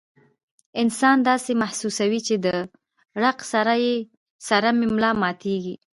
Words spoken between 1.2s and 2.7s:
داسې محسوسوي چې د